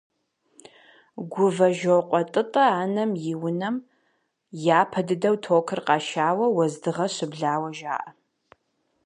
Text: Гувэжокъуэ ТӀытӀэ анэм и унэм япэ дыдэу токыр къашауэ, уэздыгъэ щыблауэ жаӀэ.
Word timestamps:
Гувэжокъуэ 1.31 2.21
ТӀытӀэ 2.31 2.65
анэм 2.83 3.11
и 3.31 3.33
унэм 3.47 3.75
япэ 4.79 5.01
дыдэу 5.07 5.35
токыр 5.43 5.79
къашауэ, 5.87 6.45
уэздыгъэ 6.55 7.05
щыблауэ 7.15 7.69
жаӀэ. 7.77 8.07